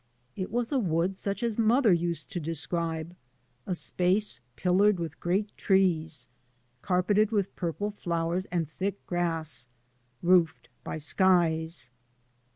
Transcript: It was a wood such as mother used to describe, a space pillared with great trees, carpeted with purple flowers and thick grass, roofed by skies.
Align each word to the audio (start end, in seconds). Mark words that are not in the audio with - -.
It 0.35 0.49
was 0.49 0.71
a 0.71 0.79
wood 0.79 1.15
such 1.15 1.43
as 1.43 1.59
mother 1.59 1.93
used 1.93 2.31
to 2.31 2.39
describe, 2.39 3.15
a 3.67 3.75
space 3.75 4.39
pillared 4.55 4.99
with 4.99 5.19
great 5.19 5.55
trees, 5.55 6.27
carpeted 6.81 7.29
with 7.31 7.55
purple 7.55 7.91
flowers 7.91 8.45
and 8.45 8.67
thick 8.67 9.05
grass, 9.05 9.67
roofed 10.23 10.69
by 10.83 10.97
skies. 10.97 11.91